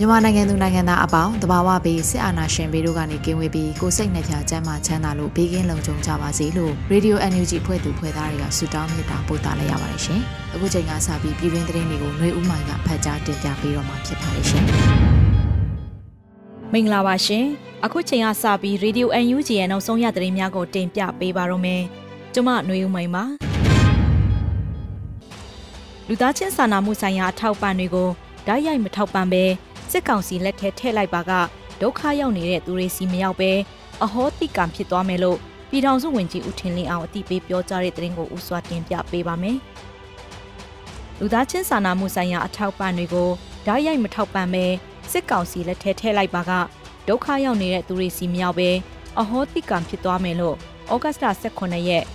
[0.00, 10.20] ြန်မာနိုင်ငံသူနိုင်ငံသားအပေါင်းတဘာဝဘေးစစ်အာဏာရှင်ဘေးတို့ကနေကင်းဝေးပြီးကိုစိတ်နှပြချမ်းသာချမ်းသာလို့ဘေးကင်းလုံခြုံကြပါစေလို့ Radio NUG ဖွဲ့သူဖွဲ့သားတွေကဆုတောင်းမေတ္တာပို့သလိုက်ရပါတယ်ရှင်။
[10.54, 14.64] အခုချိန်ကစပြီးပြည်တွင်းသတင်းတွေကိုຫນွေဦးမိုင်ကဖတ်ကြားတင်ပြပေးတော့မှာဖြစ်ပါတယ်ရှင်။
[16.72, 17.44] မင်္ဂလာပါရှင်။
[17.84, 21.82] အခုချိန်ကစပြီး Radio NUG ရဲ့နောက်ဆုံးရသတင်းများကိုတင်ပြပေးပါတော့မယ်။
[22.34, 23.24] ကျွန်မຫນွေဦးမိုင်ပါ။
[26.08, 28.08] လူသားချင်းစာနာမှုဆိုင်ရာအထောက်ပံ့တွေကို
[28.46, 29.44] ဓာတ်ရိုက်မထောက်ပံ့ဘဲ
[29.91, 31.31] စစ်ကောင်စီလက်ထဲထည့်လိုက်ပါက
[31.81, 33.51] ဒုက္ခရောက်နေတဲ့သူတွေစီမရောက်ပဲ
[34.03, 35.37] အဟောတိကံဖြစ်သွားမယ်လို့
[35.69, 39.57] ပြည်ထောင်စုဝန်ကြီးဦးထင်လင်းအောင်အတိပေးပြောကြားတဲ့သတင်းကိုဥစွာတင်ပြပေးပါမယ်။
[41.19, 43.29] လူသားချင်းစာနာမှုဆိုင်ရာအထောက်ပံ့တွေကို
[43.65, 44.65] ဓာတ်ရိုက်မထောက်ပံ့ပဲ
[45.11, 46.51] စစ်ကောင်စီလက်ထဲထည့်လိုက်ပါက
[47.07, 48.69] ဒုက္ခရောက်နေတဲ့သူတွေစီမရောက်ပဲ
[49.19, 50.55] အဟောတိကံဖြစ်သွားမယ်လို့
[50.93, 52.05] ဩဂတ်စ်လ18ရက်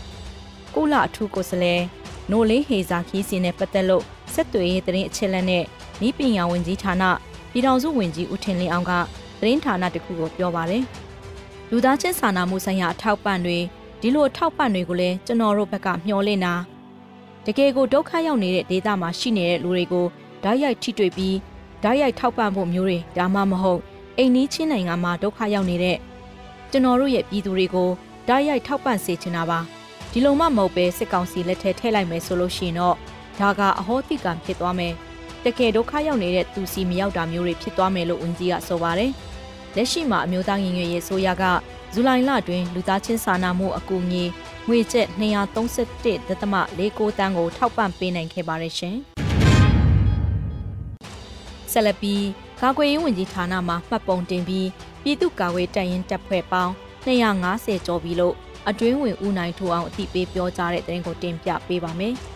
[0.75, 1.83] ကုလအထူးကိုယ်စားလှယ်
[2.31, 4.05] နိုလေးဟေဇာခီးစီနဲ့ပတ်သက်လို့
[4.35, 5.65] ဆက်သွယ်ရေးသတင်းအချက်အလက်နဲ့
[6.07, 7.05] ဤပညာဝန်ကြီးဌာန
[7.57, 8.93] ပြည်ထောင်စုဝန်ကြီးဦးထင်လင်းအောင်က
[9.41, 10.83] သတင်းဌာနတစ်ခုကိုပြောပါတယ်။
[11.71, 13.59] လူသားချင်းစာနာမှုဆိုင်ရာအထောက်ပံ့တွေ
[14.01, 16.55] ဒီလိုအထောက်ပံ့တွေကိုလည်းကျွန်တော်တို့ဘက်ကမျှော်လင့်တာ
[17.47, 20.07] တကယ်ကိုဒုက္ခရောက်နေတဲ့ဒေသမှာရှိနေတဲ့လူတွေကို
[20.43, 21.37] ဓာတ်ရိုက်ထိတွေ့ပြီး
[21.83, 23.81] ဓာတ်ရိုက်ထောက်ပံ့ဖို့မျိုးတွေဒါမှမဟုတ်
[24.17, 25.99] အိမ်နီးချင်းနိုင်ငံမှာဒုက္ခရောက်နေတဲ့
[26.71, 27.91] ကျွန်တော်တို့ရဲ့ပြည်သူတွေကို
[28.29, 29.59] ဓာတ်ရိုက်ထောက်ပံ့စေချင်တာပါ
[30.13, 32.97] ဒီလိုမှမဟုတ်ပဲစစ်ကောင်စီလက်ထဲထည့်လိုက်မယ်ဆိုလို့ရှိရင်တော့
[33.41, 34.95] ဒါကအဟောတိကံဖြစ်သွားမယ်
[35.47, 39.11] တကယ်ဒုက္ခရောက်နေတဲ့သူစီမရောက်တာမျိုးတွေဖြစ်သွားမယ်လို့ဝန်ကြီးကဆိုပါတယ်။
[39.77, 41.45] လက်ရှိမှာအမျိုးသားညီညွတ်ရေးဆိုရက
[41.95, 44.25] ဇူလိုင်လတွင်လူသားချင်းစာနာမှုအကူအညီ
[44.69, 48.97] ငွေကျပ်231.49တန်းကိုထောက်ပံ့ပေးနိုင်ခဲ့ပါတယ်ရှင်။
[51.73, 52.25] ဆက်လက်ပြီး
[52.61, 54.69] ကာကွယ်ရေးဝန်ကြီးဌာနမှမှတ်ပုံတင်ပြီး
[55.03, 56.73] ပြည်သူ့ကာကွယ်တပ်ရင်းတပ်ဖွဲ့ပေါင်း
[57.07, 58.35] 250ကျော်ပြီလို့
[58.69, 62.17] အတွင်းဝင်ဦးနိုင်ထိုးအောင်အသိပေးပြောကြားတဲ့တဲ့ရင်ကိုတင်ပြပေးပါမယ်။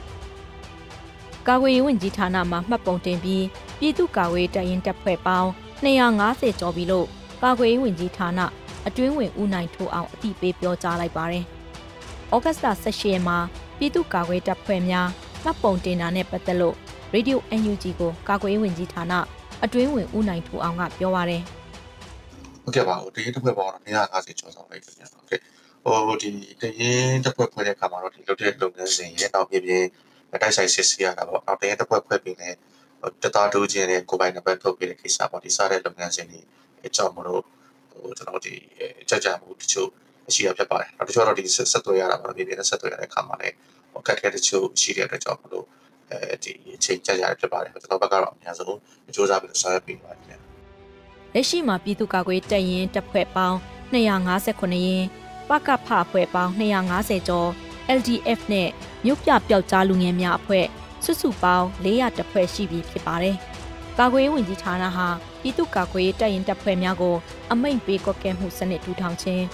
[1.48, 3.44] ကာကွယ်ရေးဝန်ကြီးဌာနမှမှတ်ပုံတင်ပြီး
[3.78, 5.48] ပြည်သူ့ကာကွယ်တပ်ရင်းတပ်ဖွဲ့ပေါင်း
[5.84, 7.06] 250ကျော်ပြီလို့
[7.42, 8.40] ကာကွယ်ရေးဝန်ကြီးဌာန
[8.86, 11.44] အတွင်းဝင်ဦးနိုင်ထိုးအောင်အတိပေးပြောကြားလိုက်ပါတယ်။
[12.34, 13.38] ဩဂတ်စ်လ18ရက်မှာ
[13.78, 15.08] ပြည်သူ့ကာကွယ်တပ်ဖွဲ့များ
[15.44, 16.76] မှတ်ပုံတင်တာနဲ့ပတ်သက်လို့
[17.14, 19.12] Radio UNG ကိုကာကွယ်ရေးဝန်ကြီးဌာန
[19.64, 21.42] အတွင်းဝင်ဦးနိုင်ထိုးအောင်ကပြောပါတယ်။
[22.62, 25.40] ဟုတ်ကဲ့ပါဒီတပ်ဖွဲ့ပေါင်း250ကျော်ဆောင်လိုက်ပြန်ဟုတ်ကဲ့
[25.84, 26.28] ဟိုဒီ
[26.60, 29.72] တရင်တပ်ဖွဲ့ဖွဲ့တဲ့အခါမှာတော့ဒီလုပ်တဲ့လုပ်ငန်းစဉ်ရဲ့နောက်ပြပြ
[30.42, 32.50] တိုက်ဆိုင်စစ်ဆေးရတာပေါ့နောက်တရင်တစ်ဖွဲ့ဖွဲ့ပြီးလဲ
[33.22, 36.40] တသားတိုးခြင်းနဲ့ကိုပိုင်နံပါတ်ထုတ်ပေးတဲ့ကိစ္စပေါ့ဒီစားတဲ့လုပ်ငန်းစဉ်တွေ
[36.86, 37.42] အကြောင်းမလို့
[37.90, 38.54] ဟိုကျွန်တော်ဒီ
[39.08, 39.88] ကြကြမှုတချို့
[40.34, 43.54] ရှိရဖြစ်ပါတယ်နောက်တချို့တော့ဒီဆက်သွယ်ရတာပေါ့ဒီနေ့ဆက်သွယ်ရတဲ့အခါမှာလည်း
[43.92, 45.66] ဟိုကတ်ကဲတချို့ရှိတဲ့အတွက်ကြောင့်မလို့
[46.10, 48.78] အဲဒီအချိန်ကြကြရဖြစ်ပါတယ်ကျွန်တော်ဘက်ကတော့အများဆုံး
[49.14, 50.40] စူးစမ်းပြီးဆောင်ရွက်ပေးပါတယ်
[51.34, 53.56] လက်ရှိမှာပြည်သူ့ကာကွယ်တပ်ရင်းတပ်ဖွဲ့ပေါင်း
[53.92, 55.06] 259ရင်း
[55.48, 57.50] ပကဖအဖွဲ့ပေါင်း250ကျော်
[57.98, 58.68] LDF နဲ့
[59.04, 60.66] မြို့ပြပျောက်ကြားလူငယ်များအဖွဲ့
[61.04, 63.36] စုစုပေါင်း400တဖွဲ့ရှိပြီဖြစ်ပါတယ်။
[63.98, 65.08] ကာကွယ်ရေးဝန်ကြီးဌာနဟာ
[65.40, 67.16] ပြည်သူ့ကာကွယ်ရေးတပ်ရင်တပ်ဖွဲ့များကို
[67.52, 69.44] အမိန့်ပေးကွက်ကဲမှုစနစ်ထူထောင်ခြင်း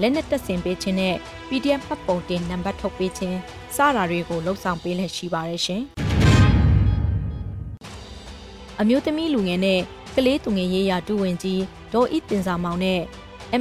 [0.00, 1.14] လက်နက်တပ်ဆင်ပေးခြင်းနဲ့
[1.48, 3.38] PDF ပတ်ပုံတင်နံပါတ်ထုတ်ပေးခြင်း
[3.76, 5.82] စတာတွေကိုလှုပ်ဆောင်ပေးလက်ရှိပါတယ်ရှင်။
[8.80, 9.80] အမျိုးသမီးလူငယ်နဲ့
[10.14, 11.62] ကလေးသူငယ်ရေးရာတူဝင်ကြီး
[11.92, 13.00] ဒေါ်ဤတင်စာမောင်နဲ့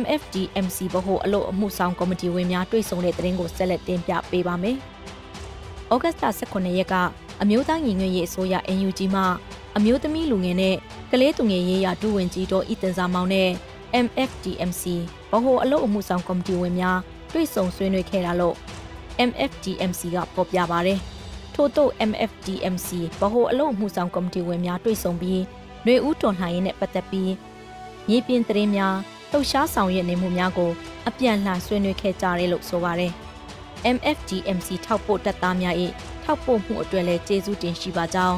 [0.01, 4.78] MFDMC ဘဟုအလို့အမှုဆောင်ကော်မတီဝင်များတွေ့ဆုံတဲ့သတင်းကိုဆက်လက်တင်ပြပေးပါမယ်။
[5.94, 6.95] ဩဂတ်စ်လ18ရက်က
[7.42, 9.22] အမျိုးသားညီညွတ်ရေးအစိုးရ NUG မှ
[9.78, 10.75] အမျိုးသမီးလူငယ်နဲ့
[11.12, 13.50] ကလေးသူငယ်ရေးရာဒုဝန်ကြီးတော်ဤတင်စာမောင်နဲ့
[14.06, 14.84] MFDMC
[15.31, 17.00] ဘဟုအလို့အမှုဆောင်ကော်မတီဝင်များ
[17.34, 18.56] တွေ့ဆုံဆွေးနွေးခဲ့တာလို့
[19.30, 20.94] MFDMC ကဖော်ပြပါဗျ။
[21.56, 22.89] ထို့သို့ MFDMC
[23.19, 25.42] ဘဟုအလို့အမှုဆောင်ကော်မတီဝင်များတွေ့ဆုံပြီး
[25.84, 27.31] ຫນွေဦးတော်လှန်ရေးနဲ့ပတ်သက်ပြီး
[28.07, 28.96] မြေပြင်သတင်းများ
[29.35, 30.71] လှုပ်ရှားဆောင်ရွက်နေမှုများကို
[31.09, 33.12] အပြန်လှန်ဆွေးနွေးခဲ့ကြတယ်လို့ဆိုပါတယ်။
[33.95, 35.75] MFGMC ထောက်ပို့တပ်သားများ၏
[36.24, 38.38] ထောက်ပို့မှုအတွက်လည်းကျေးဇူးတင်ရှိပါကြောင်း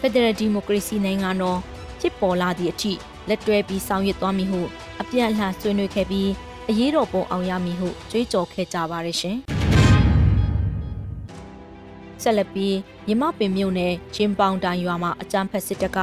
[0.00, 1.58] ဖက်ဒရယ်ဒီမိုကရေစီနိုင်ငံတော်
[2.00, 2.92] ဖြစ်ပေါ်လာသည့်အထိ
[3.28, 4.60] လက်တွဲပြီးဆောင်ရွက်သွားမည်ဟု
[5.00, 6.30] အပြန်အလှန်ဆွေးနွေးခဲ့ပြီး
[6.68, 9.36] အရေးတော်ပုံအောင်ရမည်ဟုကြွေးကြော်ခဲ့ကြပါရရှင်။
[12.22, 15.98] ဆက်လက်ပြီးမြမပင်မြို့နယ်ချင်းပေါင်တိုင်ရွာမှာအကြမ်းဖက်စစ်တပ်က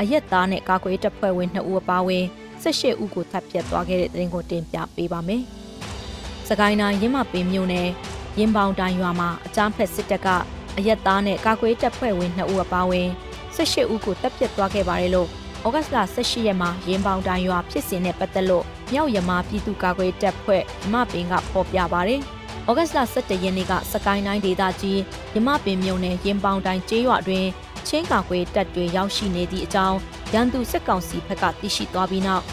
[0.00, 2.26] အရက်သားနဲ့ကာကွယ်တပ်ဖွဲ့ဝင်2ဦးအပါအဝင်
[2.62, 5.42] 18ဦးကိုတပ်ဖြတ်သွားခဲ့တဲ့တဲ့ရင်ကိုတင်ပြပေးပါမယ်။
[6.48, 7.88] စကိုင်းတိုင်းရင်းမပင်မြို့နယ်
[8.38, 10.28] ရင်ပေါင်တိုင်ရွာမှာအကြမ်းဖက်စစ်တပ်က
[10.78, 13.08] အရက်သားနဲ့ကာကွယ်တပ်ဖွဲ့ဝင်2ဦးအပါအဝင်
[13.56, 15.28] 18ဦးကိုတပ်ဖြတ်သွားခဲ့ပါတယ်လို့
[15.66, 22.20] ဩဂတ်စ်လ18ရက်မှာရင်ပေါင်တိုင်ရွာဖြစ်စဉ်နဲ့ပတ်သက်လို့မြောက်ရမာပြည်သူ့ကာကွယ်တပ်ဖွဲ့မြမပင်ကဖော်ပြပါတယ်။
[22.68, 25.00] ဩဂတ်လ17ရက်နေ့ကစကိုင်းတိုင်းဒေသကြီး
[25.34, 27.46] ရမပင်မြို့နယ်ရင်ပေါင်တိုင်းကျေးရွာတွင်
[27.88, 29.98] ချင်းကာကွယ်တပ်တွေရောက်ရှိနေသည့်အကြောင်း
[30.34, 32.44] ရန်သူစစ်ကောင်စီဘက်ကသိရှိသွားပြီးနောက်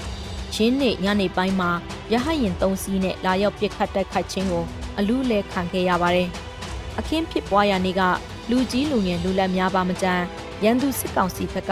[0.55, 1.71] ရင်းနေညနေပိုင်းမှာ
[2.11, 4.63] ရဟရင်၃စီးနဲ့လာရောက်ပစ်ခတ်တိုက်ခိုက်ခြင်းကို
[4.97, 6.27] အလူးလဲခံခဲ့ရပါတယ်။
[6.99, 8.01] အခင်းဖြစ်ပွားရာနေ့က
[8.49, 10.23] လူကြီးလူငယ်လူလက်များပါမကြမ်း
[10.63, 11.71] ရန်သူစစ်ကောင်စီဘက်က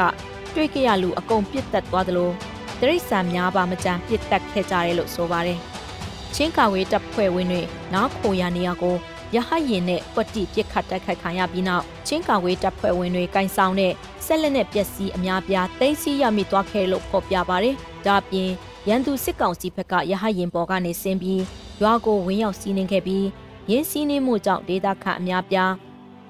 [0.56, 2.32] တွေ့ကြရလူအကုန်ပစ်တက်သွားသလို
[2.80, 5.60] တရိษံများပါမကြမ်းပစ်တက်ခဲ့ကြတယ်လို့ဆိုပါတယ်။
[6.36, 7.62] ချင်းကာဝေးတပ်ဖွဲ့ဝင်တွေ
[7.94, 8.96] နောက်ခိုရနေရကို
[9.36, 13.94] ရဟရင်နဲ့ကွက်တိပြစ်ခတ်တိုက်ခိုက်ခံရပြီးနောက်ချင်းကာဝေးတပ်ဖွဲ့ဝင်တွေကင်ဆောင်တဲ့
[14.26, 17.76] ဆက်လက်နဲ့ပျက်စီးအများပြားသိမ်းဆည်းရမိသွားခဲ့လို့ဖော်ပြပါတယ်။
[18.06, 18.50] ဒါ့အပြင်
[18.90, 21.42] ရန်သူစစ်ကောင်စီဘက်ကရဟရင်ပေါ်ကနေဆင်းပြီး
[21.82, 23.26] ရွာကိုဝင်ရောက်စီးနှင်ခဲ့ပြီး
[23.72, 25.72] ရင်းစီးနှင်းမှုကြောင့်ဒေသခံအများပြား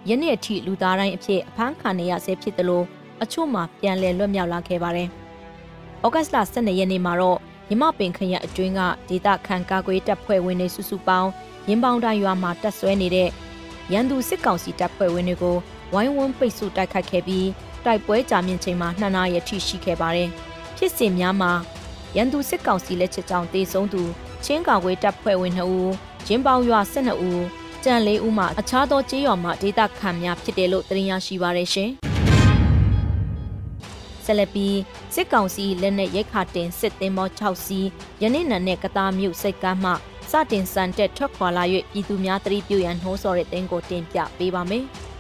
[0.09, 2.85] ယနေ့အထိလူသားတိုင်းအဖြစ်အဖမ်းခံနေရဆဲဖြစ်တယ်လို့
[3.23, 5.09] အချို့မှပြန်လည်လွတ်မြောက်လာခဲ့ပါတယ်။
[6.05, 11.29] ဩဂတ်လ12ရက်နေ့မှာတော့မြမပင်ခရအတွင်းကဒေသခံကာကွယ်တပ်ဖွဲ့ဝင်တွေစုစုပေါင်း
[11.67, 13.29] ရင်ပေါင်တိုင်းရွာမှာတပ်ဆွဲနေတဲ့
[13.93, 15.57] ရန်သူစစ်ကောင်စီတပ်ဖွဲ့ဝင်တွေကို
[15.93, 17.47] ဝိုင်းဝန်းပိတ်ဆို့တိုက်ခိုက်ခဲ့ပြီး
[17.85, 20.29] တိုက်ပွဲကြာမြင့်ချိန်မှာနှစ်နာရီထိရှိခဲ့ပါတယ်။
[20.77, 21.51] ဖြစ်စဉ်များမှာ
[22.15, 24.03] ရန်သူစစ်ကောင်စီလက်ချက်ကြောင့်တေဆုံးသူ
[24.45, 25.87] ချင်းကာကွယ်တပ်ဖွဲ့ဝင်2ဦး၊
[26.27, 27.39] ရင်ပေါင်ရွာ12ဦး၊
[27.83, 31.89] ကြံ၄ဦးမှအခြားသောကြေးရွာမှဒေသခံများဖြစ်တယ်လို့သိရရှိပါရရှင်။
[34.25, 34.77] ဆက်လက်ပြီး
[35.13, 37.87] စစ်ကောင်စီလက်နက်ရိတ်ခါတင်စစ်သင်းမော6စီး
[38.21, 39.91] ယနေ့နံနဲ့ကတားမြို့စိတ်ကမ်းမှ
[40.31, 44.85] စတင်စံတက်ထွက်ခွာလာ၍ပြည်သူများတတိပြုရန်နှိုးဆော်တဲ့တင်းကိုတင်ပြပေးပါမယ်။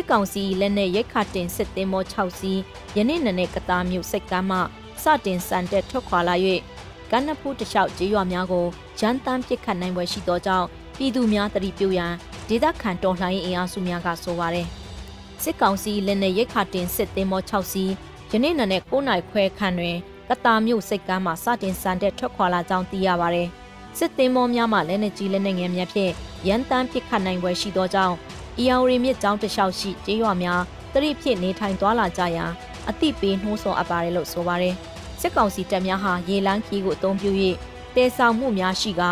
[0.00, 2.60] စစ်ကောင်စီလက်နက်ရိတ်ခါတင်စစ်သင်းမော6စီး
[2.96, 4.58] ယနေ့နံနဲ့ကတားမြို့စိတ်ကမ်းမှ
[5.02, 6.34] စတင်စံတက်ထွက်ခွာလာ၍
[7.10, 8.66] ကမ်းနဖူးတလျှောက်ကြေးရွာများကို
[9.00, 10.66] ရန်တမ်းပစ်ခတ်နိုင်ပွဲရှိသောကြောင့်
[10.96, 12.12] ပြည်သူများတတိပြုရန်
[12.48, 14.66] ဒေသခံတော်လှန်ရေးအင်အားစုများကဆိုပါတယ်။
[15.42, 17.92] စစ်ကောင်စီလက်နက်ရိတ်ခါတင်စစ်သင်းမော6စီး
[18.30, 19.96] ယနေ့နံနဲ့9နိုင်ခွဲခန့်တွင်
[20.28, 23.48] ကတာမြို့စိတ်ကမ်းမှာစတင်စံတဲ့ထွက်ခွာလာကြောင်းသိရပါတယ်။
[23.98, 26.12] စစ်သင်းမောများမှလက်နက်ကြီးလက်နက်ငယ်များဖြင့်
[26.46, 28.16] ရန်တမ်းပစ်ခတ်နိုင်ပွဲရှိသောကြောင့်
[28.60, 30.60] အီယော်ရီမြစ်ကြောင်းတစ်လျှောက်ရှိကျေးရွာများ
[30.92, 32.44] တရိဖြစ်နေထိုင်သွားလာကြရာ
[32.90, 34.74] အသိပေးနှိုးဆော်အပ်ပါတယ်လို့ဆိုပါတယ်။
[35.20, 37.30] စစ်ကောင်စီတပ်များဟာရေလန်းခီးကိုအုံပြု၍
[37.96, 39.02] တဲဆောင်မှုများရှိက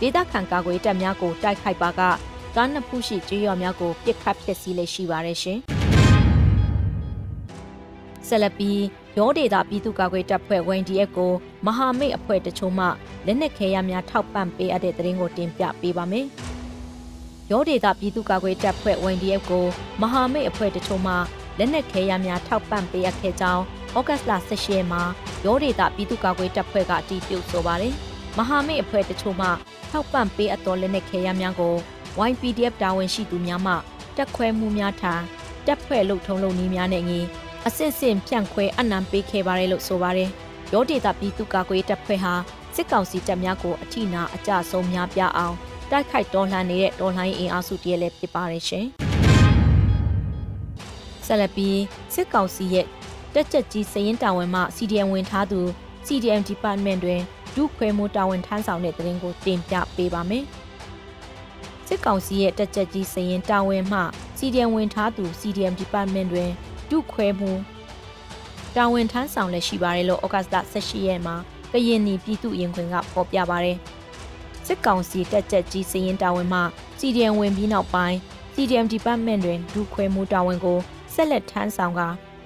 [0.00, 2.00] ဒေသခံကာကွယ်တပ်များကိုတိုက်ခိုက်ပါက
[2.56, 5.58] ကားနှစ်ဖူးရှိကျေးရွာများကိုပစ်ခတ်ဖျက်ဆီးလေရှိပါတယ်ရှင်။
[8.28, 8.80] ဆက်လက်ပြီး
[9.18, 11.32] ရောဒေတာပြည်သူ့ကာကွယ်တပ်ဖွဲ့ WNDF ကို
[11.66, 12.86] မဟာမိတ်အဖွဲ့တချို့မှ
[13.26, 16.28] လက်နက်ခဲယမ်းများထောက်ပံ့ပေးအပ်တဲ့သတင်းကိုတင်ပြပေးပါမယ်။
[17.50, 19.66] ရောဒေတာပြည်သူ့ကာကွယ်တပ်ဖွဲ့ WNDF ကို
[20.00, 21.14] မဟာမိတ်အဖွဲ့တချို့မှ
[21.58, 23.62] လက်နက်ခဲယမ်းများထောက်ပံ့ပေးအပ်ခဲ့ကြောင်း
[23.96, 25.02] ဩဂတ်လ16ရက်မှာ
[25.44, 27.94] ရောဒေတာပြည်သူ့ကာကွယ်တပ်ဖွဲ့ကအတည်ပြုဆိုပါတယ်။
[28.36, 29.48] မဟာမိတ်အဖွဲ့တချို့မှ
[29.90, 31.74] ထောက်ပံ့ပေးအပ်သောလက်နက်ခဲယမ်းများကို
[32.30, 33.74] YPDF တာဝန်ရှိသူများမှ
[34.16, 35.14] တက်ခွဲမှုများထံ
[35.66, 37.20] တက်ဖွဲ့လုပ်ထုံလုပ်နည်းများနဲ့ငီ
[37.66, 40.30] အစစ်စစ်ဖြန့်ခွဲအနံပေးခဲ့ပါတယ်လို့ဆိုပါတယ်။
[40.72, 42.32] ရောဒေတာပြည်သူ့ကာကွယ်တပ်ဖွဲ့ဟာ
[42.74, 45.56] စစ်ကောင်စီတပ်များကိုအထိနာအကြဆုံးများပြအောင်
[45.92, 48.86] တိုက်ခိုက်တော်လှန်နေတဲ့တော်လှန်ရေးအင်အားစုတည်းလည်းဖြစ်ပါတယ်ရှင်။
[51.26, 51.78] ဆက်လက်ပြီး
[52.14, 52.86] စစ်ကောင်စီရဲ့
[53.34, 55.60] တက်ချက်ကြီးစရင်တာဝန်မှ CDM ဝင်ထားသူ
[56.06, 57.20] CDM Department တွင်
[57.54, 60.44] ဒုခွဲမှုတာဝန်ထမ်းဆောင်တဲ့တဲ့ရင်ကိုတင်ပြပေးပါမယ်။
[61.86, 64.00] စစ်ကောင်စီရဲ့တက်ချက်ကြီးစရင်တာဝန်မှ
[64.38, 66.50] CDM ဝင်ထားသူ CDM Department တွင်
[66.90, 67.50] ဒုခွဲမှု
[68.76, 71.36] တာဝန်ထမ်းဆောင်လည်းရှိပါတယ်လို့ဩဂတ်လ18ရက်မှာ
[71.72, 73.76] ကရင်နီပြည်သူ့ရင်ခွင်ကဖော်ပြပါတယ်
[74.66, 76.60] စစ်ကောင်စီတက်ချက်ကြီးစရင်တာဝန်မှ
[76.98, 78.16] CDM ဝင်ပြီးနောက်ပိုင်း
[78.54, 80.78] CDM Department တွင်ဒုခွဲမှုတာဝန်ကို
[81.14, 82.00] ဆက်လက်ထမ်းဆောင်က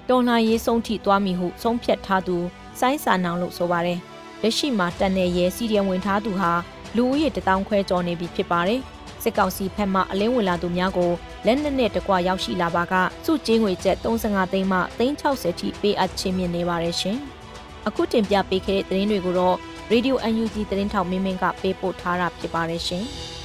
[0.09, 2.37] တော်လှန်ရေးဆုံးထိသွားမည်ဟုဆုံးဖြတ်ထားသူ
[2.79, 3.99] စိုင်းစာနောင်လို့ဆိုပါတယ်
[4.41, 6.51] လက်ရှိမှာတန်နယ်ရဲ CDM ဝင်ထားသူဟာ
[6.95, 8.81] လူဦးရေတထောင်ခွဲကျော်နေပြီဖြစ်ပါတယ်
[9.23, 11.11] စစ်ကောင်စီဖက်မှအလင်းဝင်လာသူများကို
[11.45, 12.93] လက်နက်နဲ့တကွရောက်ရှိလာပါက
[13.25, 17.17] စုကျင်းငွေကျပ်35သိန်းမှ360ထိပေးအပ်ခြင်းမြင့်နေပါတယ်ရှင်။
[17.87, 19.57] အခုတင်ပြပေးခဲ့တဲ့သတင်းတွေကိုတော့
[19.92, 23.06] Radio UNG သတင်းထောက်မင်းမင်းကပေးပို့ထားတာဖြစ်ပါတယ်ရှင်။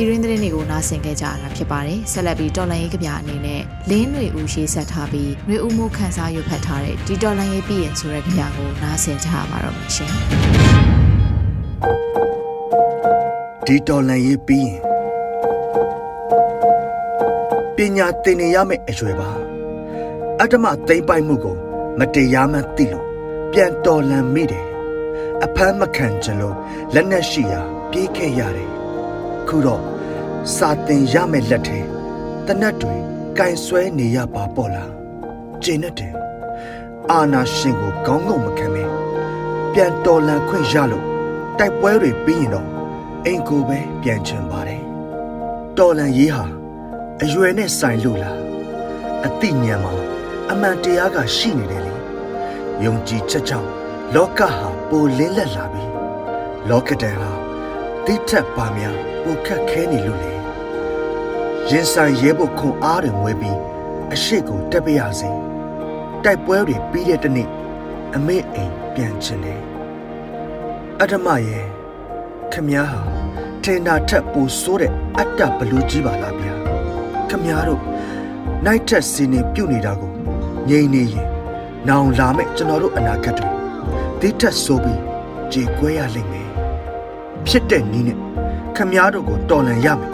[0.00, 10.12] ပြည်ရင်းသတင်းတွေကိုနားဆင်ကြကြရတာဖြစ်ပါတယ်ဆက်လက်ပြီးတော်လန်ရေးကြပြအနေနဲ့လင်းຫນွေဦးရေးဆက်ထားပြီးຫນွေဦးမှုခန်းစားရွတ်ဖတ်ထားတဲ့ဒီတော်လန်ရေးပြည်ရင်ဆိုတဲ့ကြပြကိုနားဆင်ကြရပါတော့မယ်ရှင်
[13.66, 14.93] ဒီတော်လန်ရေးပြီးရင်
[17.75, 19.29] ပညာသင်နေရမယ့်အရွယ်ပါ
[20.41, 21.57] အတ္တမသိမ့်ပိုက်မှုကို
[21.99, 23.05] မတရားမှန်းသိလို့
[23.51, 24.65] ပြန်တော်လန်မိတယ်
[25.43, 26.55] အဖမ်းမခံကြလို့
[26.93, 28.71] လက်နဲ့ရှိရာပြေးခဲ့ရတယ်
[29.47, 29.83] ခုတော့
[30.55, 31.79] စာတင်ရမယ့်လက်ထဲ
[32.45, 32.95] တနတ်တွေ
[33.37, 34.91] ကင်ဆွဲနေရပါပေါ့လား
[35.63, 36.13] ကျင်းတဲ့
[37.11, 38.83] အာနာရှင်ကိုခေါင်းငုံမခံမဲ
[39.73, 41.05] ပြန်တော်လန်ခွင့်ရလို့
[41.57, 42.67] တိုက်ပွဲတွေပြီးရင်တော့
[43.25, 44.83] အိမ်ကိုပဲပြန်ချင်ပါတယ်
[45.77, 46.45] တော်လန်ရေးဟာ
[47.23, 48.39] အရွယ်နဲ့ဆိုင်လို့လား
[49.25, 49.93] အတိညာမှာ
[50.51, 51.95] အမှန်တရားကရှိနေတယ်လေ
[52.83, 53.69] ယုံကြည်ချက်ကြောင့်
[54.15, 55.83] လောကဟာပိုလင်းလက်လာပြီ
[56.69, 57.31] လောကတန်ဟာ
[58.05, 60.33] တိထက်ပါများပိုခက်ခဲနေလို့လေ
[61.69, 63.59] ရင်ဆိုင်ရဲဖို့ခွန်အားတွေမွေးပြီး
[64.13, 65.29] အရှိကိုတက်ပြရစီ
[66.23, 67.49] တိုက်ပွဲတွေပြီးတဲ့တနေ့
[68.15, 69.61] အမေအိမ်ပြန်ချင်တယ်
[70.99, 71.65] အတ္တမရဲ့
[72.51, 72.99] ခမည်းဟာ
[73.63, 76.64] ထင်တာထက်ပိုဆိုးတဲ့အတ္တဘလူးကြီးပါလားဗျာ
[77.29, 77.81] ခမည်းတို့
[78.65, 80.11] နိုင်ထက်စီနေပြုတ်နေတာကို
[80.69, 81.27] ငြိမ်နေရင်
[81.87, 83.49] နောင်လာမဲ့ကျွန်တော်တို့အနာဂတ်တွေ
[84.21, 85.01] တိထက်ဆိုးပြီး
[85.51, 86.49] ကြေကွဲရလိမ့်မယ်
[87.47, 88.19] ဖြစ်တဲ့နီးနဲ့
[88.75, 90.11] ခမည်းတို့ကိုတော်လန်ရမယ်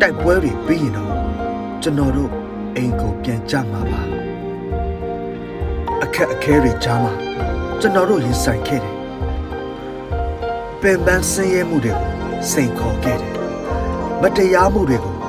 [0.00, 1.10] တိုက်ပွဲတွေပြီးရင်တော့
[1.82, 2.30] ကျွန်တော်တို့
[2.76, 4.00] အိမ်ကိုပြန်ကြမှာပါ
[6.02, 7.12] အခက်အခဲတွေကြားမှာ
[7.80, 8.94] ကျွန်တော်တို့ရင်ဆိုင်ခဲ့တယ်
[10.80, 12.10] ပင်ပန်းဆင်းရဲမှုတွေကို
[12.50, 13.32] စိန်ခေါ်ခဲ့တယ်
[14.22, 15.19] မတရားမှုတွေကို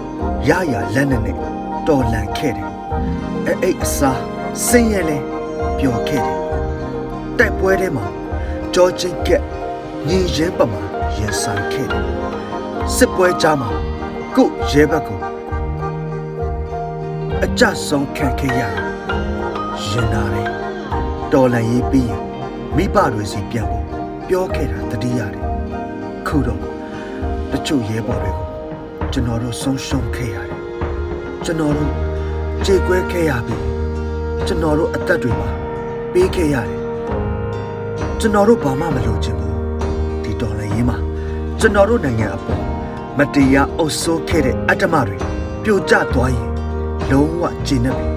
[0.49, 1.35] ရရလက်နဲ့နဲ့
[1.87, 2.69] တော်လန်ခဲ့တယ်
[3.45, 4.21] အဲ့အိတ်အစား
[4.67, 5.17] ဆင်းရဲလဲ
[5.77, 6.37] ပျော်ခဲ့တယ်
[7.37, 8.05] တိုက်ပွဲထဲမှာ
[8.73, 9.43] ကြောချင်းကက်
[10.07, 10.81] ညီရဲပမာ
[11.17, 12.05] ရင်ဆိုင်ခဲ့တယ်
[12.95, 13.69] စစ်ပွဲကြားမှာ
[14.35, 15.19] ကို့ရဲဘက်ကို
[17.43, 18.87] အကြဆုံးခံခဲ့ရတယ်
[19.87, 20.49] ရင်နာတယ်
[21.33, 22.23] တော်လန်ရေးပြီးရင်
[22.75, 23.85] မိဘတွေစီပြန်ဖို့
[24.27, 25.45] ပြောခဲ့တာတတိရတယ်
[26.27, 26.61] ခုတော့
[27.51, 28.50] တချို့ရဲဘော်တွေကို
[29.13, 30.59] ကျွန်တော်တို့ဆုံးရှုံးခဲ့ရတယ်
[31.45, 31.91] ကျွန်တော်တို့
[32.65, 33.57] ကြေကွဲခဲ့ရပြီ
[34.47, 35.49] ကျွန်တော်တို့အသက်တွေမှာ
[36.13, 36.79] ပေးခဲ့ရတယ်
[38.19, 39.57] ကျွန်တော်တို့ဘာမှမလုပ်ချင်ဘူး
[40.23, 40.97] ဒီတော်လည်းရေးမှာ
[41.59, 42.61] ကျွန်တော်တို့နိုင်ငံအပေါ်
[43.17, 45.17] မတရားအုပ်ဆိုးခဲ့တဲ့အတ္တမတွေ
[45.63, 46.49] ပြိုကျသွားရင်
[47.11, 48.07] လုံးဝကျဉ်းနေပြီ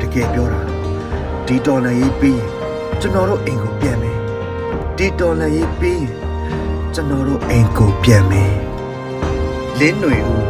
[0.00, 0.60] တကယ်ပြောတာ
[1.46, 2.48] ဒီတော်လည်းရေးပြီးရင်
[3.00, 4.18] ကျွန်တော်တို့အိမ်ကိုပြန်မယ်
[4.96, 6.16] ဒီတော်လည်းရေးပြီးရင်
[6.94, 8.52] ကျွန်တော်တို့အိမ်ကိုပြန်မယ်
[9.78, 10.41] လင်းຫນွေဦး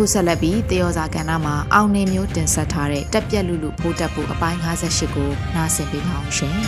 [0.00, 6.56] အခုဆက်လက်ပြီးတေယောဇာကဏ္ဍမှာအောင်နေမျိုးတင်ဆက်ထားတဲ့တက်ပြက်လူလူဖိုးတက်ဖို့အပိုင်း58ကိုနားဆင်ပေးပါအောင်ရှင်။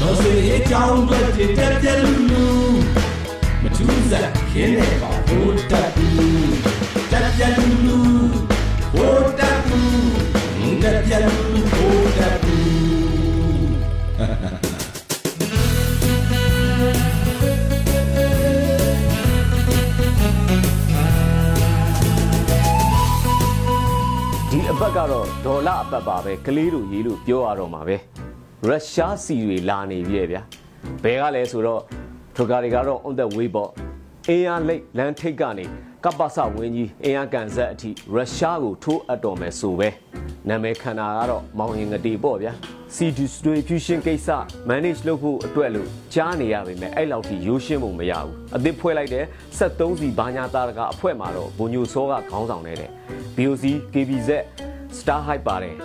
[0.00, 1.18] တော်စေအကြောင်းတွေ
[1.58, 2.44] တက်ပြက်လူလူ
[3.62, 6.54] မထူးစားခင်းနေပါဖိုးတက်ဘူး
[7.10, 8.03] တက်ပြက်လူလူ
[25.66, 27.96] လာအပတ်ပါပဲကလေးတို့ရေးလို့ပြောရတော့မှာပဲ
[28.66, 30.42] ရုရှားစီတွေလာနေပြီဗျာ
[31.02, 31.82] ဘယ်ကလဲဆိုတော့
[32.36, 33.70] ထိုကာတွေကတော့ on the way ပေါ့
[34.28, 35.64] အင်အားလိတ်လမ်းထိပ်ကနေ
[36.04, 39.88] ကပ္ပစဝင်းကြီးအင်အားကန်ဆက်အထိရုရှားကိုထိုးအပ်တော်မယ်ဆိုပဲ
[40.48, 42.52] နာမည်ခန္ဓာကတော့မောင်ရင်ငတေပေါ့ဗျာ
[42.94, 44.28] C distribution ကိစ္စ
[44.70, 49.24] manage လုပ်ဖို့အတွက်လို့ကြားနေရပေမဲ့အဲ့လောက်ထိရိုးရှင်းဖို့မရဘူးအသစ်ဖွဲ့လိုက်တဲ့
[49.58, 52.90] 73စီဘာညာတာကအဖွဲ့မှာတော့ဘုံညိုစောကခေါင်းဆောင်နေတဲ့
[53.36, 54.30] BOC KBZ
[54.98, 55.76] Star Hype ပါတယ်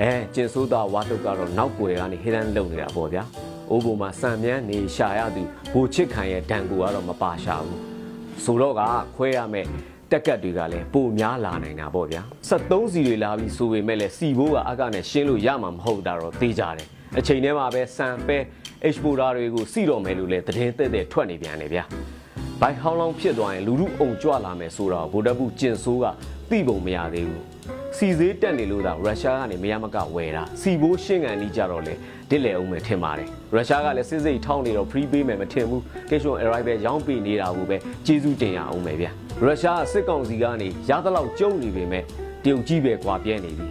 [0.00, 3.22] အဲကျင်ဆိုးသားဝါတုတ်ကတော့နောက်ွယ်ကနေဟိဒန်လုံနေတာပေါ့ဗျာ
[3.70, 5.42] အိုးဘုံမှာစံမြန်းနေရှာရသူ
[5.72, 7.80] ဘူချစ်ခံရဲ့ဒဏ်ကူကတော့မပါရှာဘူး
[8.44, 8.82] ဆိုတော့က
[9.16, 9.66] ခွဲရမယ်
[10.10, 18.38] တက်ကတ်တွေကလည်းပိုများလာနိုင်တာပေါ့ဗျာ73စီတွေလာပြီးဆိုပေမဲ့လည်းစီဘိုးကအကနဲ့ရှင်းလို့ရမှာမဟုတ်တာတော့သိကြတယ်အချိန်ထဲမှာပဲစံပဲ
[18.88, 21.84] exporter တွေကိုစီတော့မယ်လို့လည်းသတင်းသက်သက်ထွက်နေပြန်တယ်ဗျာ
[22.60, 26.04] ဘိုင်ဟောင်းလောင်းဖြစ်သွားရင်လူမှုအုံကြွလာမယ်ဆိုတော့ဗိုလ်တပ်ဘူးကျင်ဆိုးက
[26.50, 27.44] သိပုံမရသေးဘူး
[28.00, 31.94] စီဈေးတက်နေလို့သာရုရှားကနေမရမကဝယ်တာစီဘိုးရှင်းကန်ကြီးကြတော့လေ
[32.30, 37.76] တစ်လေအောင်မယ်ထင်ပါတယ်ရုရှားကလည်းစစ်စိတ်ထောင်းနေတော့ free ပေးမယ်မထင်ဘူး cash on arrival ရောင်းပေးနေတာကိုပဲ
[38.06, 39.06] ကျေးဇူးတင်ရအောင်မယ်ဗျ
[39.42, 42.02] ရုရှားစစ်ကောင်စီကနေရသလောက်ကျုံနေပေမဲ့
[42.44, 43.66] တရုတ်ကြီးပဲကွာပြဲနေပြီ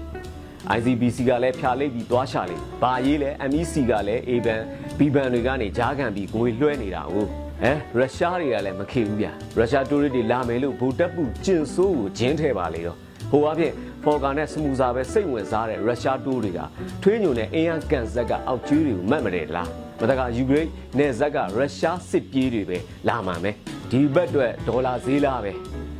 [0.77, 4.61] ICBC ကလည်းဖြာလိုက်ပြီးသွားချလိဘာရေးလဲ MEC ကလည်း A ban
[4.97, 7.31] B ban တွေကနေကြားခံပြီးငွေလွှဲနေတာဟုတ်ဟ
[7.69, 9.27] မ်ရုရှားတွေကလည်းမခေဘူးဗျ
[9.57, 12.97] ရုရှားတိုးရစ်တွေလာမယ်လို့ဗိုလ်တပ်ပူကျင်ဆိုးကိုဂျင်းထဲပါလေတော့
[13.31, 13.73] ဟိုအပြင်
[14.05, 16.59] ဖော်ကာနဲ့စမူစာပဲစိတ်ဝင်စားတဲ့ရုရှားတိုးတွေက
[17.03, 19.69] ထွေးညိုနဲ့အင်အားကန်ဇက်ကအောက်ကျွေးတွေကိုမှတ်မတယ်လား
[20.01, 23.55] မတကယူကရိန်းနယ်ဇက်ကရုရှားစစ်ပြေးတွေပဲလာမှမယ်
[23.91, 25.51] ဒီဘက်အတွက်ဒေါ်လာဈေးလားပဲ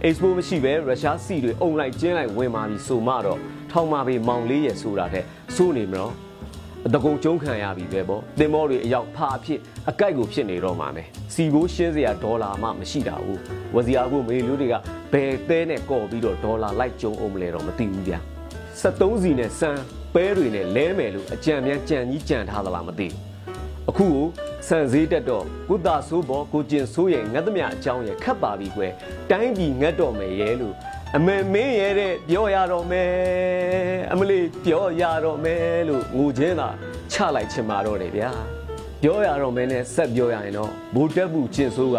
[0.08, 3.40] expo မရှိပဲရုရှားစီတွေအုံလိုက်ကျင်းလိုက်ဝင်มาပြီဆိုမှတော့
[3.72, 5.24] ထောင်မာပေမောင်လေးရဆိုတာတဲ့
[5.56, 6.14] စိုးနေမလို့
[6.94, 13.40] တကုံကျုံးခံရပြီပဲပေါ့တင်မောတွေအရောက်ဖာအဖြစ်အကြိုက်ကိုဖြစ်နေတော့မှာမယ်စီဘိုးရှင်းစရာဒေါ်လာမှမရှိတာဘူး
[13.76, 14.76] ဝစီယာဘိုးမေလူတွေက
[15.12, 18.20] ဘယ်သဲနဲ့ကော့ပြီးတော့ဒေါ်လာလိုက်ကျုံအောင်မလဲတော့မသိဘူးဗျာ
[18.82, 19.82] 73စီနဲ့စမ်း
[20.14, 23.20] ပဲတွေနဲ့လဲမယ်လို့အကြံမြန်ကြံကြီးကြံထားသလားမသိဘူး
[23.90, 24.26] အခုကို
[24.68, 28.92] စံစည်းတက်တော့ကုသဆိုးပေါ်ကိုကျင်ဆိုးရဲ့ငတ်သမျှအကြောင်းရဲ့ခတ်ပါပြီကွယ်
[29.32, 30.76] တိုင်းပြည်ငတ်တော့မယ်ရဲ့လို့
[31.18, 33.10] အမေမင်းရဲ့တဲ့ပြောရတော့မယ်
[34.12, 36.70] အမလေးပြောရတော့မယ်လို့ငိုချင်းသာ
[37.12, 38.32] ချလိုက်ချင်ပါတော့တယ်ဗျာ
[39.02, 41.98] ပြောရတော့မယ်နဲ့ဆက်ပြောရရင်တော့ဗိုလ်တက်ဘူးကျင်ဆိုးက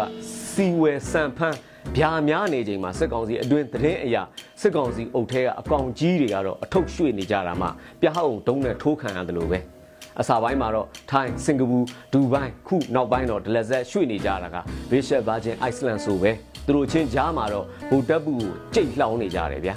[0.51, 1.57] စီဝယ်စံဖန်း
[1.97, 4.21] ဗျာများနေချိန်မှာစစ်ကောင်စီအတွင်းသတင်းအရာ
[4.61, 7.67] စစ်ကောင်စီအုပ်ထဲကအကောင်ကြီးတွေကတော့အထုပ်ရွှေ့နေကြတာမှ
[8.01, 9.59] ပြဟောင်းတုံးနဲ့ထိုးခံရတယ်လို့ပဲ
[10.19, 11.79] အစာပိုင်းမှာတော့ထိုင်းစင်ကာပူ
[12.13, 14.57] ဒူဘိုင်းခုနောက်ပိုင်းတော့ဒလက်ဆက်ရွှေ့နေကြတာက
[14.89, 16.31] ဘေးရှက်ဘာချင်းအိုက်စလန်ဆိုပဲ
[16.65, 19.75] သူတို့ချင်းကြားမှာတော့ဘူတက်ပူကိုကြိတ်လှောင်းနေကြတယ်ဗျာ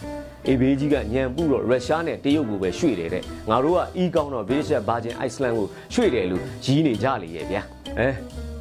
[0.48, 7.62] အေဘေးကြီးကညံပူတော့ရုရှားနဲ့တရုတ်ကိုပဲရွှေ့တယ်တဲ့ငါတို့ကအီးကောင်းတော့ဘေးရှက်ဘာချင်းအိုက်စလန်ကိုရွှေ့တယ်လို့ရီးနေကြလေရဲ့ဗျာ
[7.98, 8.08] အဲ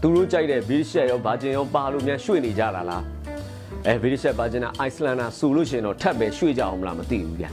[0.02, 3.04] သူတို့ကြိုက်တဲ့ဘေးရှက်ရောဘာချင်းရောပါလို့များရွှေ့နေကြတာလား
[3.88, 7.50] အဲဘေးရှက်ဘာချင်းနဲ့အိုက်စလန်နာဆိုလို့ရှိရင်တော့ထပ်ပဲရွှေ့ကြအောင်မလားမသိဘူးဗျာ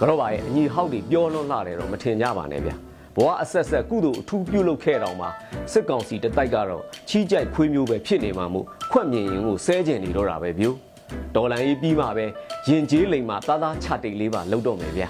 [0.00, 2.76] ကတော့ပါရဲ့အညီဟောက်တွေပြောလွန်းလာတယ်တော့မထင်ကြပါနဲ့ဗျာ
[3.16, 5.26] ဘဝအဆက်ဆက်ကုသိုလ်အထူးပြုလုပ်ခဲ့တောင်မှ
[5.72, 10.76] စစ်ကောင်စီတတိုက်ကတော့ချီးကြိုက်ခွေးမျိုးပဲဖြစ်နေမှာမို့ခွက်မြင်ရင်ကိုဆဲကျင်နေတော့တာပဲဗျို့
[11.34, 12.26] ဒေါ်လာရေးပြီးမှပဲ
[12.68, 15.08] ရင်ကျေးလိမ်မှာသားသားချတိတ်လေးပါလောက်တော့မယ်ဗျာ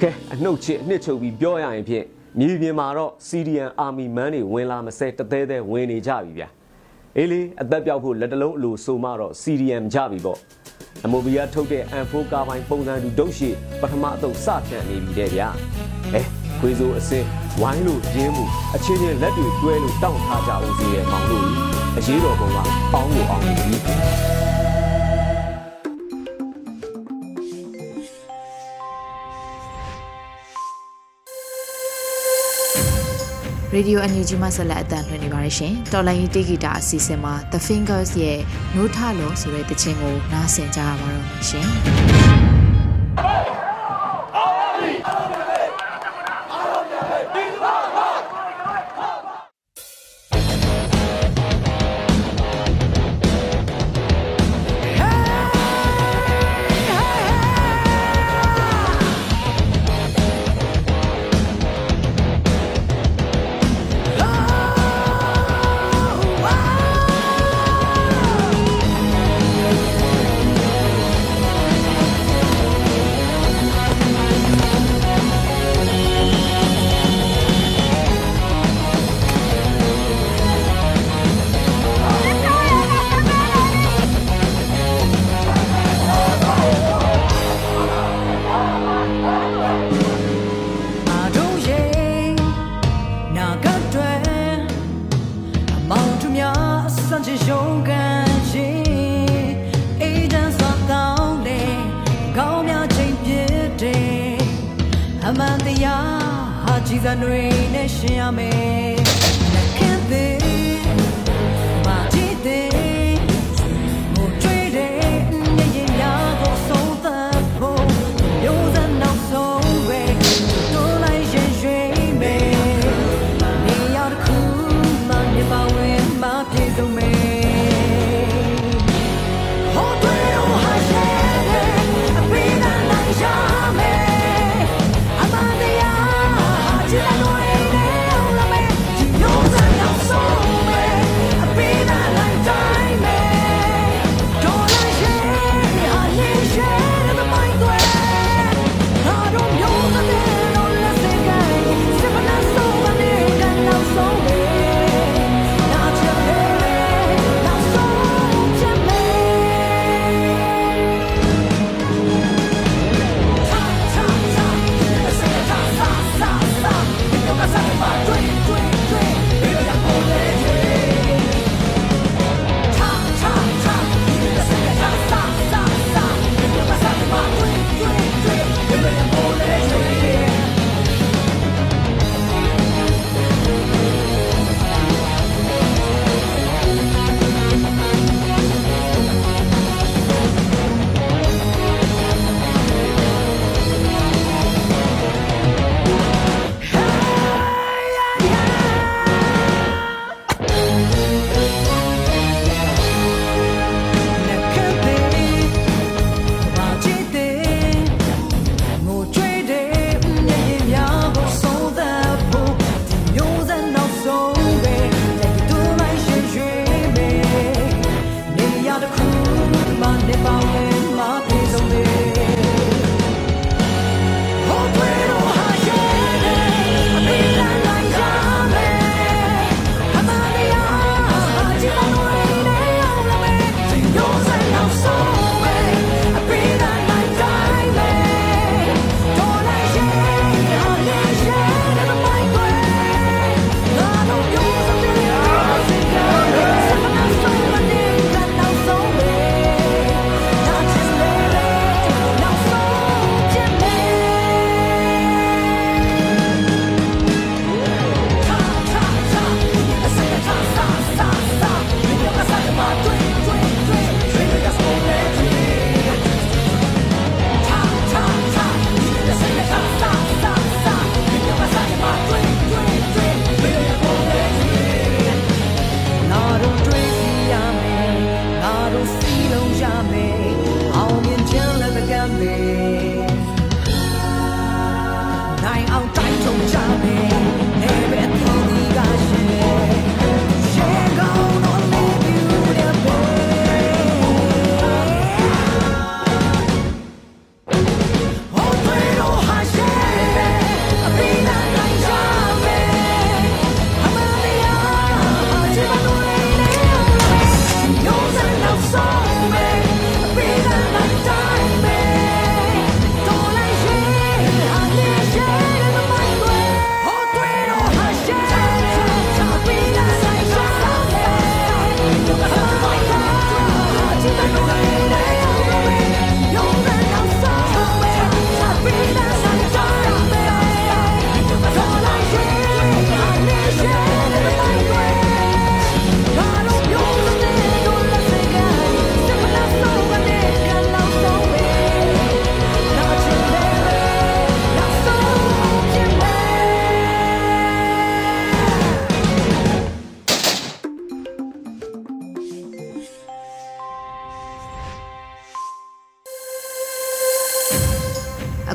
[0.00, 2.04] ကဲအနှုတ်ချစ်အနှစ်ချုပ်ပြီးပြောရရင်ဖြင့်
[2.38, 6.48] မြေပြင်မှာတော့ CDN Army Man တွေဝင်လာမစဲတသေးသေးဝင်နေကြပြီဗျာ
[7.16, 10.38] အေးလေအသက်ပြောက်ဖို့လက်တလုံးအလိုဆိုမှတော့ CDM ကြပြီပေါ့
[11.04, 13.50] အမိုဘီယာထုတ်တဲ့ M4 ကားပိုင်းပုံစံတူဒုတ်ရှိ
[13.80, 15.48] ပထမအသုတ်စဖြန့်နေပြီတဲ့ဗျာ
[16.14, 16.22] အဲ
[16.58, 17.26] ခွေးစိုးအစင်း
[17.60, 21.44] ဝိုင်းလို့ပြင်းမှုအချင်းချင်းလက်တွေတွဲလို့တောင့်ထားကြအောင်စီရဲ့မောင်တို့
[21.96, 22.56] အရေးတော်ပုံက
[22.94, 23.76] အောင်းလို့အောင်းနေပြီ
[33.76, 38.40] ရေဒီယိုအန်ယူဂျီမှဆက်လက်အသံလွှင့်နေပါတယ်ရှင်။တော်လိုင်းတီဂီတာအစီအစဉ်မှာ The Fingers ရဲ့
[38.74, 41.66] နိုးထလုံးဆိုတဲ့တခြင်းကိုနားဆင်ကြရပါတော့မယ်ရှင်။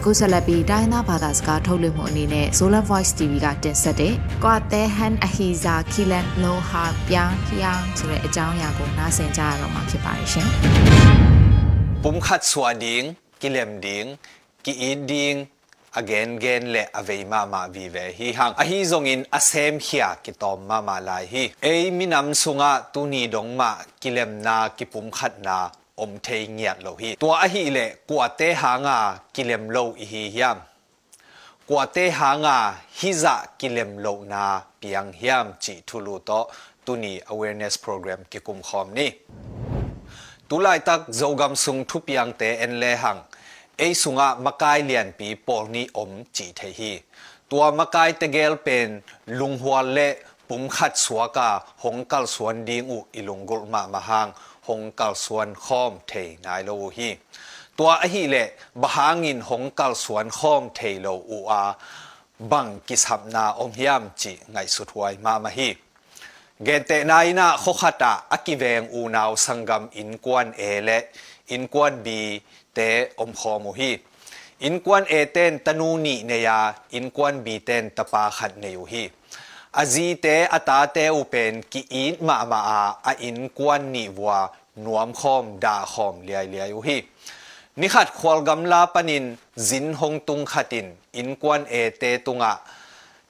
[0.03, 10.47] အခုဆက်လက်ပြီးတိုင်းသားဘာသာစကားထုတ်လွှင့်မှုအနေနဲ့ Solar Voice TV ကတင်ဆက်တဲ့ကွာတဲဟန်အဟီဇာခီလန်လိုဟာပြန်းဖျန်းဆိုတဲ့အကြောင်းအရာကိုနားဆင်ကြရတော့မှာဖြစ်ပါတယ်ရှင်
[12.03, 13.05] pum khat swa ding
[13.41, 14.07] kilem ding
[14.63, 15.37] ki i ding
[15.99, 19.73] again gen le avei ma ma vi ve hi hang a hi zong in asem
[19.87, 24.31] hia ki tom ma ma lai hi ei minam sunga tu ni dong ma kilem
[24.45, 25.57] na ki pum khat na
[26.01, 27.77] อมเทียงเงียดโลฮีตัวอหิเล
[28.09, 28.97] กว่าเตหางา
[29.35, 30.57] กิเลมโลอีฮียาม
[31.69, 32.57] กว่าเตหางา
[32.99, 34.45] ฮิจะกิเลมโลนา
[34.77, 36.31] เปียงยามจิทุลุโต
[36.85, 39.09] ตุนี awareness program กิกุมคอมนี่
[40.49, 43.17] ตุลายตักโจกำสุงทุเปียงเตเอ็นเลหัง
[43.77, 46.91] เอสุงะมะกายเลียนปีปอลนี้อมจีเทฮี
[47.51, 48.87] ตัวมะกายเตเกลเป็น
[49.39, 50.15] ลุงหัวเละ
[50.49, 51.49] ปุ่มขัดสวกา
[51.83, 54.27] หงกัลสวนดิงอุอิลุงกุลมามาหาง
[54.67, 56.13] หงกัลสวนข้อมเท
[56.45, 57.09] นายโลฮี
[57.77, 58.35] ตัวอหิเล
[58.81, 61.63] บหางินหงกัลสวนข้อมเทโลอูอา
[62.51, 65.69] บังกิสับนาอมยามจิไงสุดไยมามาฮี
[66.63, 70.89] เกเตนายนาโคขตาอกิเวงอูนาวสังกัมอินกวนเอเล
[71.51, 72.19] อินกวนบี
[72.73, 72.79] เต
[73.19, 73.91] อมคอมูฮี
[74.63, 76.49] อินกวนเอเตนตนูนีเนีย
[76.93, 79.03] อินกวนบีเตนตปาขัดเนยูฮี
[79.73, 84.49] azi te ata te upen ki in ma ma a a in kwan ni wa
[84.75, 87.01] nuam khom, da khom, liai liai uhi hi.
[87.75, 92.53] Ni khat khwal gam la panin, zin hong tung khatin, in kwan e te tunga.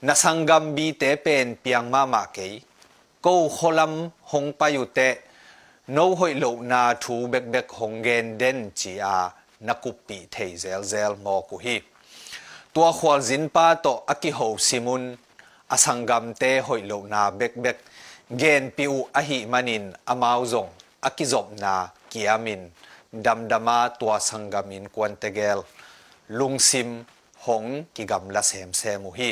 [0.01, 2.47] Na sanggam bi te pen, piang ma ma ke
[3.21, 5.09] ko kholam, hong pa yu te.
[5.87, 10.17] No hoi lo na thu bek bek hong gen den chi a, na kup pi
[10.31, 11.81] thei zel zel mo ku hi.
[12.73, 15.15] Tua khwal zin pa to aki ho simun
[15.75, 17.77] asangam te hoilo na bek bek.
[18.41, 20.69] Gen piu ahi manin amau zong
[21.07, 21.73] akizop na
[22.11, 22.61] kiamin.
[23.25, 25.59] Damdama tua sangamin kwantegel
[26.37, 26.89] lungsim
[27.45, 29.31] hong kigam la sem semu hi.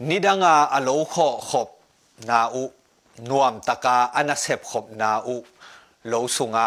[0.00, 1.68] Nidanga alo kho khop
[2.26, 2.64] na u.
[3.28, 5.36] Nuam taka anasep khop na u.
[6.10, 6.66] Lo sunga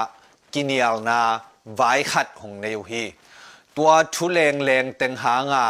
[0.51, 3.03] kinial na vai khat hong neu hi.
[3.79, 5.65] ตัวทุเลงเลงแตงหางา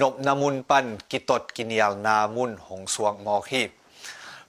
[0.00, 3.62] นบนามุนปันกิตดกินียลนามุนหงสวงมอกฮี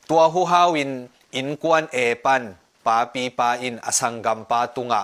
[0.10, 0.92] ตัวหูฮาวิน
[1.36, 2.44] อินกวนเอปัน
[2.86, 5.02] ปาปีปาอินอสังกัมปาตุงะ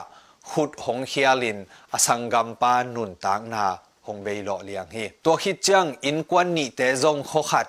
[0.50, 1.58] ขุดหงเฮียลิน
[1.94, 3.66] อสังกัมปานุนตางนา
[4.06, 7.68] หงเบยหลเลียงฮีตัวคิดจังอินกวนนีเตจงโคขัด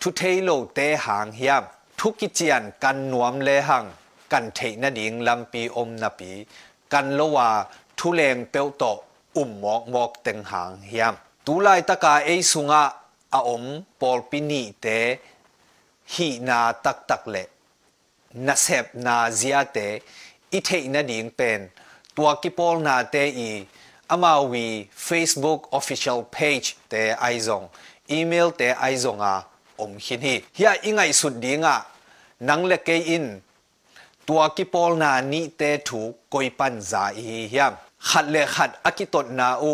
[0.00, 1.64] ทุเทโลเตหางยาม
[1.98, 3.84] ทุกิจียนกันนวมเลหัง
[4.32, 6.30] กันเทนดิงลำปีอมนาปี
[6.92, 7.50] กันโลวา
[7.98, 8.92] ทุเลงเปวโตอ
[9.36, 11.14] อุ่มหมอกหมอกเต็งหางเฮียม
[11.46, 12.82] ตุไลตะกาเอ้สุงา
[13.34, 13.62] อาอง
[14.00, 14.86] ปอลปินีเต
[16.12, 17.36] ฮีนาตักตักเล
[18.46, 19.78] นาเซบนาเซียเต
[20.52, 21.60] อิเทนาดิ่งเป็น
[22.16, 23.50] ตัวกิปอลนาเตอี
[24.10, 24.66] อามาวี
[25.06, 27.62] Facebook Official Page เตไอซอง
[28.10, 29.34] อีเมลเตไอซองอา
[29.80, 31.76] อมคินฮีเฮียอิงไงสุดดีงะ
[32.48, 33.26] นังเลเกอิน
[34.26, 37.72] ตัวกิปอลนานิเตถูกกอยปันซาอีเฮียม
[38.08, 39.72] ขัดเลขัดอากิตดนาอู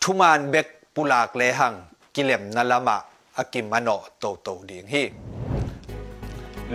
[0.00, 1.76] thuman bek pulak le hang
[2.14, 2.96] kilem na lama
[3.40, 5.04] akim ano to to ding hi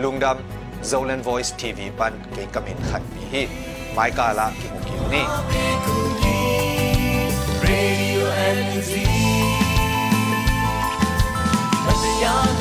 [0.02, 0.38] lungdam
[0.90, 3.44] zolen voice tv ban ke kamin khat mi hi
[3.96, 5.24] mai ka la king king ni
[7.68, 9.11] radio and music
[12.22, 12.61] young